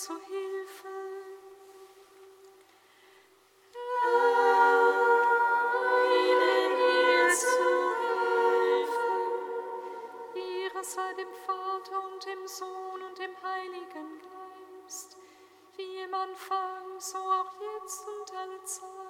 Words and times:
zu 0.00 0.14
Hilfe. 0.14 0.88
Eile 5.74 6.70
mir 6.78 7.28
zu 7.28 7.68
Hilfe. 8.00 9.12
Ihre 10.34 10.82
sei 10.82 11.12
dem 11.12 11.34
Vater 11.46 11.98
und 12.06 12.24
dem 12.24 12.46
Sohn 12.46 13.02
und 13.02 13.18
dem 13.18 13.36
Heiligen 13.42 14.22
Geist, 14.22 15.18
wie 15.76 15.98
im 15.98 16.14
Anfang, 16.14 16.98
so 16.98 17.18
auch 17.18 17.52
jetzt 17.60 18.06
und 18.08 18.34
alle 18.38 18.64
Zeit. 18.64 19.09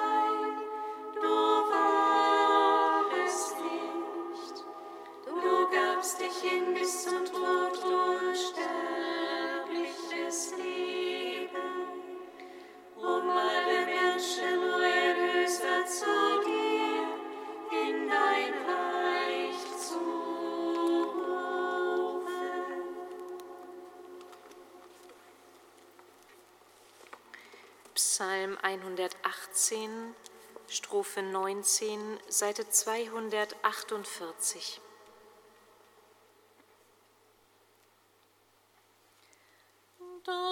Strophe 30.91 31.21
19, 31.21 32.19
Seite 32.27 32.69
248. 32.69 34.81
Da 40.25 40.50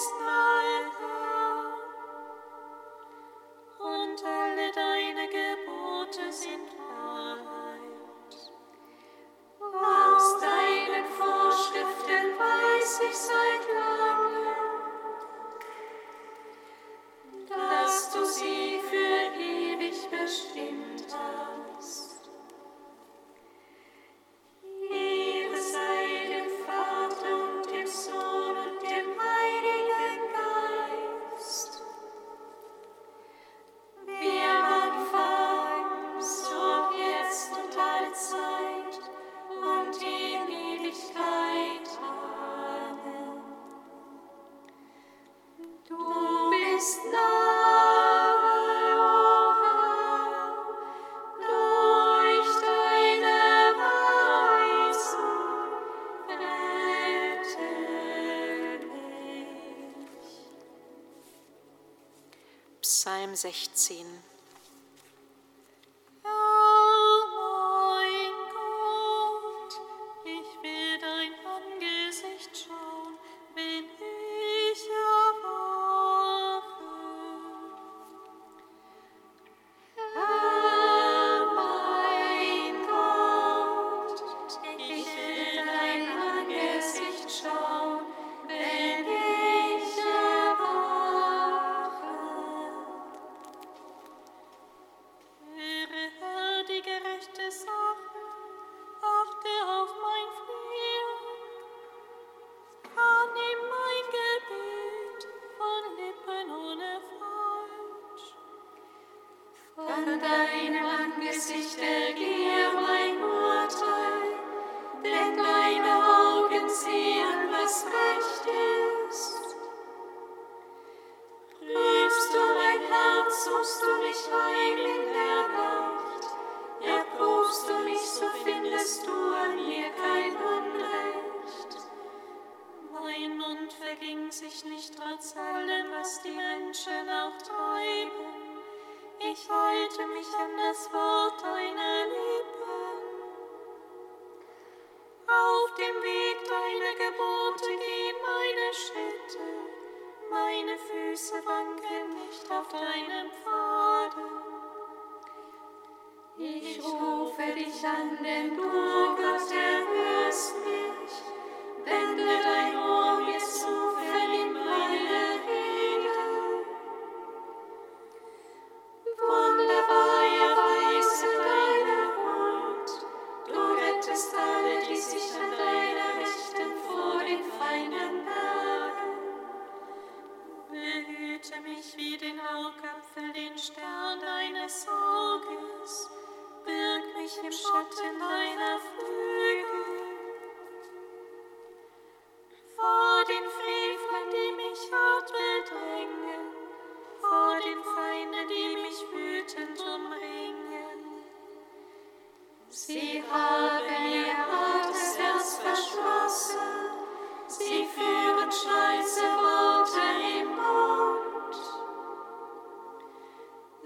Christmas. 0.00 0.29
16. 63.36 64.06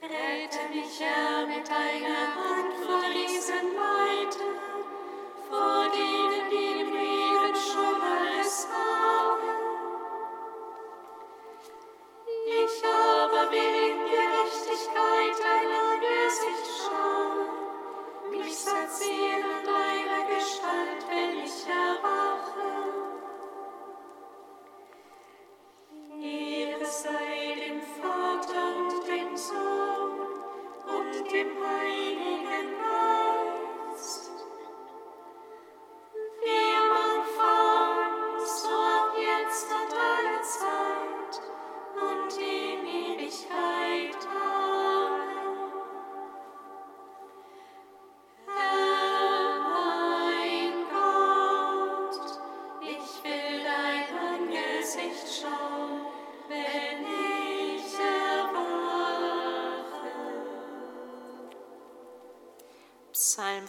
Rette 0.00 0.68
mich, 0.72 1.00
Herr, 1.00 1.46
mit 1.46 1.68
deiner 1.68 2.34
Hand 2.34 2.72
vor 2.86 3.02
dem 3.02 3.35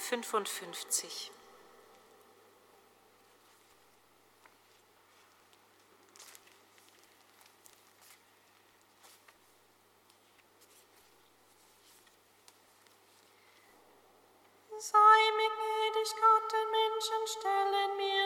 55. 0.08 1.32
Sei 14.80 15.32
mir 15.36 15.50
gnädig, 15.50 16.16
Gott, 16.16 16.52
den 16.54 16.72
Menschen 16.72 17.28
stellen 17.28 17.98
mir 17.98 18.16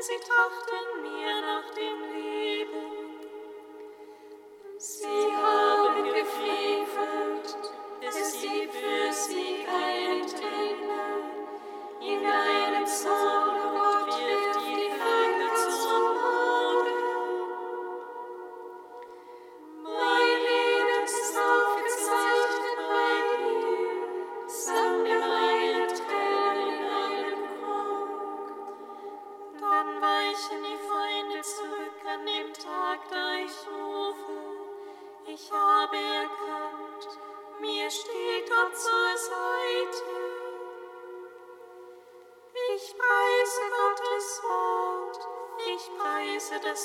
sie 0.00 0.18
trachten 0.20 1.02
mir 1.02 1.40
nach 1.40 1.74
dem 1.74 2.12
Leben. 2.12 2.27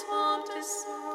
Gottes 0.10 0.86
Wortes 0.88 1.13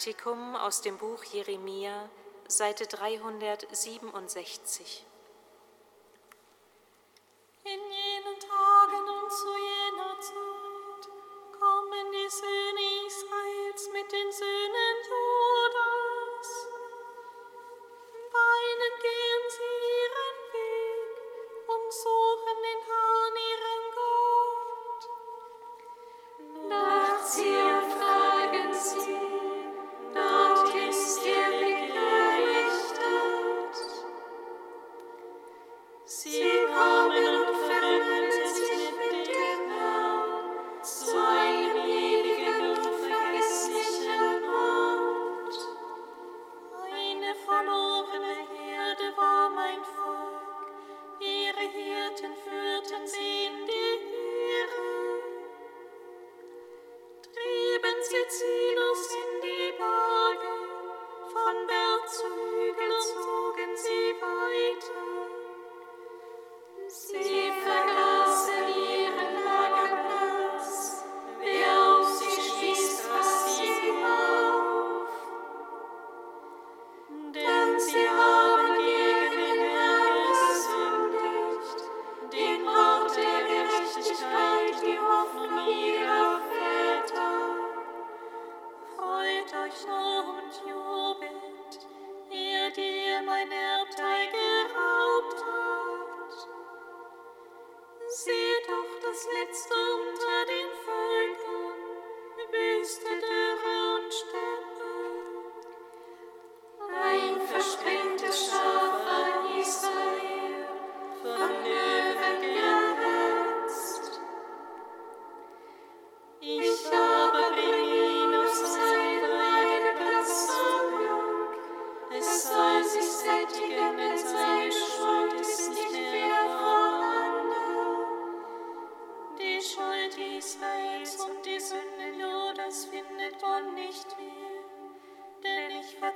Kantikum 0.00 0.56
aus 0.56 0.80
dem 0.80 0.96
Buch 0.96 1.22
Jeremia, 1.24 2.08
Seite 2.48 2.86
367. 2.86 5.04
In 7.64 7.70
jenen 7.70 8.40
Tagen 8.40 9.08
und 9.10 9.30
zu 9.30 9.54
jener 9.58 10.18
Zeit 10.18 11.06
kommen 11.52 12.12
die 12.12 12.30
Söhne 12.30 13.06
Israels 13.08 13.90
mit 13.92 14.10
den 14.10 14.32
Söhnen 14.32 14.96
Judas. 15.04 16.68
Weinen 18.32 18.98
gehen 19.02 19.50
sie 19.50 19.76
ihren 20.00 20.38
Weg 20.54 21.14
und 21.68 21.92
suchen 21.92 22.56
den 22.64 22.80
Herrn 22.88 23.36
ihren 23.52 23.84
Gott. 24.88 25.04
Nach 26.70 27.20
Zion. 27.26 27.69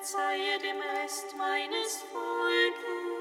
verzeihe 0.05 0.59
dem 0.59 0.83
Rest 0.83 1.35
meines 1.39 2.05
Volkes. 2.13 3.14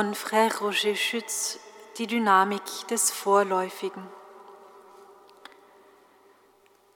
Von 0.00 0.14
Frère 0.14 0.60
Roger 0.60 0.96
Schütz 0.96 1.58
Die 1.98 2.06
Dynamik 2.06 2.88
des 2.88 3.10
Vorläufigen. 3.10 4.02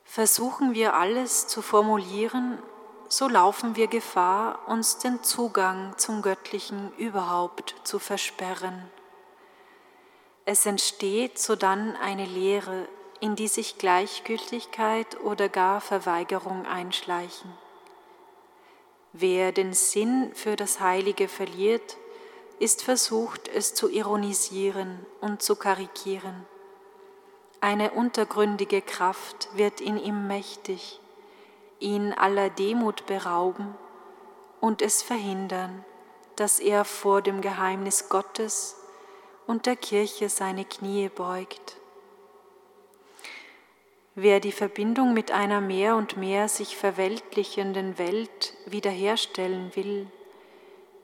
Versuchen 0.05 0.73
wir 0.73 0.95
alles 0.95 1.47
zu 1.47 1.61
formulieren, 1.61 2.59
so 3.11 3.29
laufen 3.29 3.77
wir 3.77 3.89
Gefahr, 3.89 4.67
uns 4.69 4.97
den 4.97 5.23
Zugang 5.23 5.93
zum 5.99 6.23
Göttlichen 6.23 6.95
überhaupt 6.97 7.75
zu 7.85 7.99
versperren. 7.99 8.91
Es 10.47 10.65
entsteht 10.65 11.39
sodann 11.39 11.97
eine 11.97 12.25
Leere, 12.25 12.89
in 13.21 13.37
die 13.37 13.49
sich 13.49 13.77
Gleichgültigkeit 13.77 15.21
oder 15.21 15.51
gar 15.51 15.83
Verweigerung 15.83 16.65
einschleichen. 16.65 17.53
Wer 19.13 19.53
den 19.53 19.75
Sinn 19.75 20.35
für 20.35 20.57
das 20.57 20.81
Heilige 20.81 21.29
verliert, 21.29 21.99
ist 22.59 22.83
versucht, 22.83 23.49
es 23.49 23.75
zu 23.75 23.89
ironisieren 23.89 25.05
und 25.21 25.43
zu 25.43 25.57
karikieren. 25.57 26.47
Eine 27.61 27.93
untergründige 27.93 28.83
Kraft 28.83 29.49
wird 29.55 29.81
in 29.81 29.97
ihm 29.97 30.27
mächtig, 30.27 31.01
ihn 31.81 32.13
aller 32.13 32.51
Demut 32.51 33.07
berauben 33.07 33.75
und 34.61 34.83
es 34.83 35.03
verhindern, 35.03 35.85
dass 36.37 36.59
er 36.59 36.85
vor 36.85 37.23
dem 37.23 37.41
Geheimnis 37.41 38.09
Gottes 38.09 38.77
und 39.47 39.67
der 39.67 39.77
Kirche 39.77 40.29
seine 40.29 40.65
Knie 40.65 41.09
beugt. 41.09 41.77
Wer 44.15 44.41
die 44.41 44.53
Verbindung 44.53 45.13
mit 45.13 45.33
einer 45.33 45.61
mehr 45.61 45.97
und 45.97 46.17
mehr 46.17 46.49
sich 46.49 46.77
verweltlichenden 46.77 47.99
Welt 47.99 48.55
wiederherstellen 48.67 49.75
will, 49.75 50.07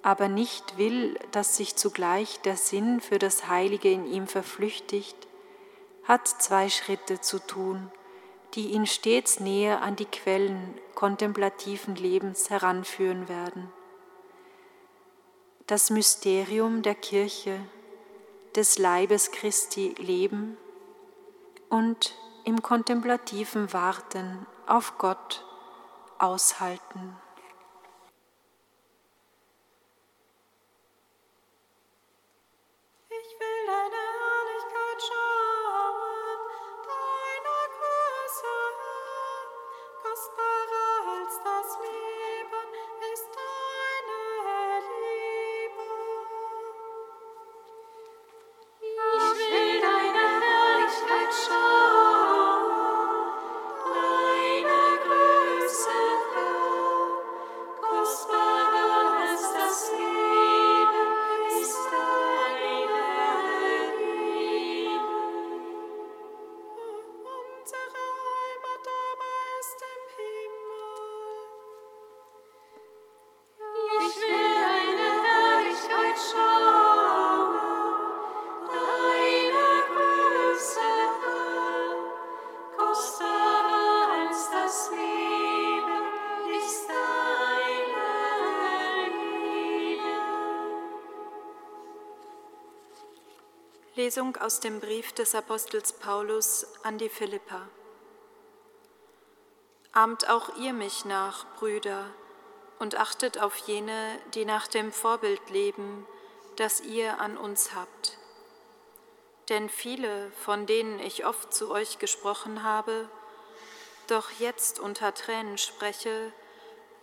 aber 0.03 0.29
nicht 0.29 0.79
will, 0.79 1.19
dass 1.31 1.57
sich 1.57 1.77
zugleich 1.77 2.41
der 2.41 2.57
Sinn 2.57 3.01
für 3.01 3.19
das 3.19 3.49
Heilige 3.49 3.91
in 3.91 4.07
ihm 4.07 4.27
verflüchtigt, 4.27 5.17
hat 6.05 6.27
zwei 6.27 6.69
Schritte 6.71 7.21
zu 7.21 7.39
tun, 7.39 7.91
die 8.55 8.69
ihn 8.69 8.87
stets 8.87 9.41
näher 9.41 9.83
an 9.83 9.97
die 9.97 10.07
Quellen 10.07 10.79
kontemplativen 10.95 11.95
Lebens 11.95 12.51
heranführen 12.51 13.29
werden. 13.29 13.71
Das 15.67 15.91
Mysterium 15.91 16.83
der 16.83 16.97
Kirche, 16.97 17.61
des 18.57 18.79
Leibes 18.79 19.31
Christi 19.31 19.95
leben 19.99 20.57
und 21.69 22.17
im 22.45 22.63
kontemplativen 22.63 23.73
Warten 23.73 24.47
auf 24.67 24.99
Gott 24.99 25.45
aushalten. 26.19 27.17
Lesung 94.11 94.37
aus 94.39 94.59
dem 94.59 94.81
Brief 94.81 95.13
des 95.13 95.37
Apostels 95.37 95.93
Paulus 95.93 96.67
an 96.83 96.99
die 96.99 97.09
Philippa. 97.09 97.69
Ahmt 99.93 100.29
auch 100.29 100.57
ihr 100.57 100.73
mich 100.73 101.05
nach, 101.05 101.47
Brüder, 101.55 102.07
und 102.81 102.97
achtet 102.97 103.39
auf 103.39 103.55
jene, 103.69 104.19
die 104.35 104.45
nach 104.45 104.67
dem 104.67 104.91
Vorbild 104.91 105.51
leben, 105.51 106.09
das 106.57 106.81
ihr 106.81 107.21
an 107.21 107.37
uns 107.37 107.73
habt. 107.77 108.19
Denn 109.49 109.69
viele, 109.69 110.33
von 110.33 110.67
denen 110.67 110.99
ich 110.99 111.25
oft 111.25 111.55
zu 111.55 111.71
euch 111.71 112.01
gesprochen 112.01 112.65
habe, 112.65 113.09
doch 114.09 114.33
jetzt 114.41 114.81
unter 114.81 115.15
Tränen 115.15 115.57
spreche, 115.57 116.33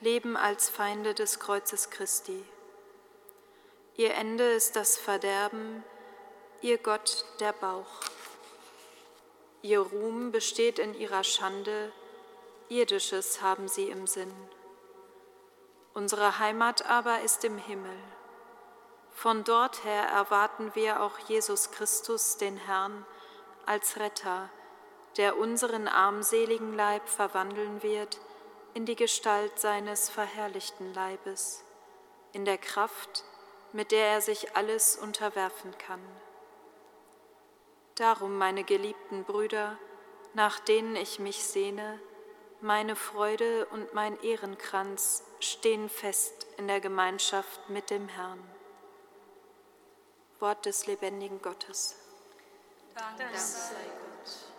leben 0.01 0.35
als 0.35 0.67
Feinde 0.67 1.13
des 1.13 1.39
Kreuzes 1.39 1.89
Christi. 1.89 2.43
Ihr 3.95 4.13
Ende 4.15 4.51
ist 4.51 4.75
das 4.75 4.97
Verderben, 4.97 5.85
ihr 6.61 6.77
Gott 6.77 7.25
der 7.39 7.53
Bauch. 7.53 8.01
Ihr 9.61 9.79
Ruhm 9.79 10.31
besteht 10.31 10.79
in 10.79 10.93
ihrer 10.93 11.23
Schande, 11.23 11.91
irdisches 12.69 13.41
haben 13.41 13.67
sie 13.67 13.89
im 13.89 14.07
Sinn. 14.07 14.33
Unsere 15.93 16.39
Heimat 16.39 16.85
aber 16.85 17.21
ist 17.21 17.43
im 17.43 17.57
Himmel. 17.57 17.97
Von 19.11 19.43
dort 19.43 19.83
her 19.83 20.03
erwarten 20.03 20.71
wir 20.75 21.01
auch 21.01 21.17
Jesus 21.27 21.71
Christus, 21.71 22.37
den 22.37 22.57
Herrn, 22.57 23.05
als 23.65 23.97
Retter, 23.97 24.49
der 25.17 25.37
unseren 25.37 25.87
armseligen 25.87 26.73
Leib 26.73 27.09
verwandeln 27.09 27.81
wird 27.81 28.19
in 28.73 28.85
die 28.85 28.95
Gestalt 28.95 29.57
seines 29.57 30.07
verherrlichten 30.07 30.93
Leibes, 30.93 31.63
in 32.31 32.45
der 32.45 32.59
Kraft, 32.59 33.23
mit 33.73 33.91
der 33.91 34.05
er 34.05 34.21
sich 34.21 34.55
alles 34.55 34.95
unterwerfen 34.95 35.75
kann. 35.79 36.01
Darum, 37.97 38.37
meine 38.37 38.63
geliebten 38.63 39.23
Brüder, 39.23 39.75
nach 40.35 40.59
denen 40.59 40.95
ich 40.95 41.17
mich 41.17 41.43
sehne, 41.43 41.99
meine 42.61 42.95
Freude 42.95 43.65
und 43.67 43.95
mein 43.95 44.21
Ehrenkranz 44.21 45.23
stehen 45.39 45.89
fest 45.89 46.45
in 46.57 46.67
der 46.67 46.79
Gemeinschaft 46.79 47.69
mit 47.69 47.89
dem 47.89 48.07
Herrn. 48.07 48.39
Wort 50.39 50.67
des 50.67 50.85
lebendigen 50.85 51.41
Gottes. 51.41 51.95
Dank 52.93 53.35
sei 53.35 53.73
Gott. 53.73 54.56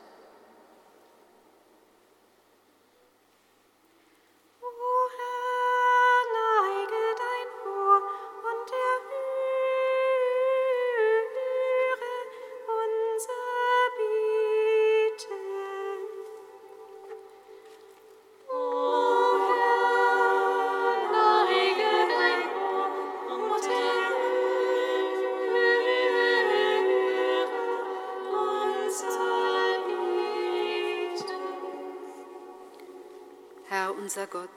Unser 34.19 34.31
Gott, 34.31 34.49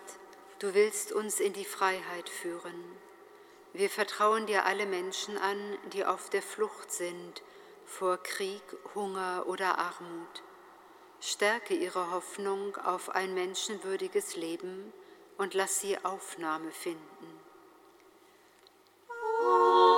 du 0.58 0.74
willst 0.74 1.12
uns 1.12 1.40
in 1.40 1.54
die 1.54 1.66
Freiheit 1.66 2.30
führen. 2.30 2.84
Wir 3.74 3.92
vertrauen 3.92 4.48
dir 4.48 4.66
alle 4.66 4.88
Menschen 4.88 5.38
an, 5.38 5.78
die 5.94 6.04
auf 6.04 6.32
der 6.32 6.42
Flucht 6.42 6.92
sind 6.92 7.44
vor 7.86 8.18
Krieg, 8.18 8.64
Hunger 8.96 9.44
oder 9.46 9.78
Armut. 9.78 10.42
Stärke 11.20 11.76
ihre 11.76 12.10
Hoffnung 12.10 12.76
auf 12.78 13.10
ein 13.10 13.36
menschenwürdiges 13.36 14.36
Leben 14.36 14.92
und 15.38 15.54
lass 15.54 15.80
sie 15.80 16.04
Aufnahme 16.04 16.72
finden. 16.72 17.42
unser 19.42 19.91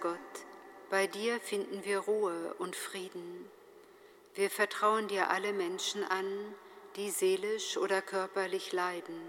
Gott, 0.00 0.18
bei 0.90 1.06
dir 1.06 1.40
finden 1.40 1.84
wir 1.84 1.98
Ruhe 1.98 2.54
und 2.58 2.76
Frieden. 2.76 3.50
Wir 4.34 4.48
vertrauen 4.48 5.08
dir 5.08 5.30
alle 5.30 5.52
Menschen 5.52 6.04
an, 6.04 6.54
die 6.96 7.10
seelisch 7.10 7.76
oder 7.76 8.00
körperlich 8.00 8.72
leiden. 8.72 9.20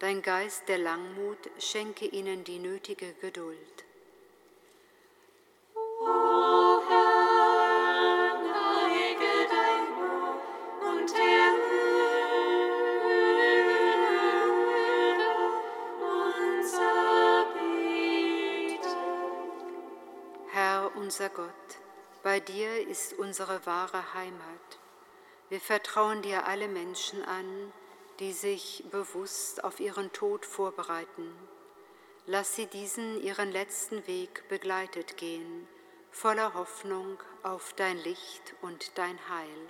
Dein 0.00 0.20
Geist 0.20 0.68
der 0.68 0.78
Langmut 0.78 1.38
schenke 1.58 2.04
ihnen 2.04 2.44
die 2.44 2.58
nötige 2.58 3.14
Geduld. 3.14 3.85
Unsere 23.38 23.66
wahre 23.66 24.14
Heimat. 24.14 24.78
Wir 25.50 25.60
vertrauen 25.60 26.22
dir 26.22 26.46
alle 26.46 26.68
Menschen 26.68 27.22
an, 27.22 27.70
die 28.18 28.32
sich 28.32 28.82
bewusst 28.90 29.62
auf 29.62 29.78
ihren 29.78 30.10
Tod 30.14 30.46
vorbereiten. 30.46 31.36
Lass 32.24 32.56
sie 32.56 32.64
diesen 32.64 33.20
ihren 33.22 33.52
letzten 33.52 34.06
Weg 34.06 34.48
begleitet 34.48 35.18
gehen, 35.18 35.68
voller 36.10 36.54
Hoffnung 36.54 37.18
auf 37.42 37.74
dein 37.74 37.98
Licht 37.98 38.54
und 38.62 38.96
dein 38.96 39.18
Heil. 39.28 39.68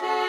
to 0.00 0.25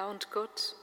und 0.00 0.30
Gott, 0.30 0.74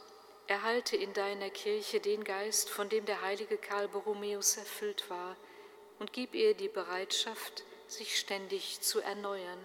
erhalte 0.48 0.96
in 0.96 1.14
deiner 1.14 1.50
Kirche 1.50 2.00
den 2.00 2.24
Geist, 2.24 2.70
von 2.70 2.90
dem 2.90 3.06
der 3.06 3.22
heilige 3.22 3.58
Karl 3.58 3.88
Borromäus 3.88 4.58
erfüllt 4.58 5.10
war, 5.10 5.36
und 6.00 6.14
gib 6.14 6.34
ihr 6.34 6.54
die 6.54 6.70
Bereitschaft, 6.70 7.64
sich 7.88 8.20
ständig 8.20 8.82
zu 8.82 9.00
erneuern. 9.02 9.60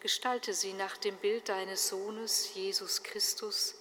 Gestalte 0.00 0.54
sie 0.54 0.72
nach 0.72 0.96
dem 0.96 1.16
Bild 1.16 1.48
deines 1.48 1.88
Sohnes, 1.88 2.54
Jesus 2.54 3.02
Christus, 3.02 3.74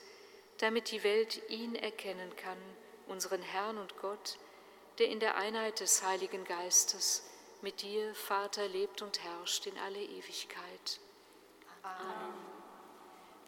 damit 0.57 0.91
die 0.91 1.03
Welt 1.03 1.41
ihn 1.49 1.75
erkennen 1.75 2.35
kann, 2.35 2.57
unseren 3.07 3.41
Herrn 3.41 3.77
und 3.77 3.97
Gott, 3.99 4.37
der 4.99 5.07
in 5.07 5.19
der 5.19 5.35
Einheit 5.35 5.79
des 5.79 6.03
Heiligen 6.03 6.43
Geistes 6.43 7.23
mit 7.61 7.81
dir, 7.81 8.13
Vater, 8.15 8.67
lebt 8.67 9.01
und 9.01 9.23
herrscht 9.23 9.65
in 9.65 9.77
alle 9.77 10.01
Ewigkeit. 10.01 10.99
Amen. 11.83 12.56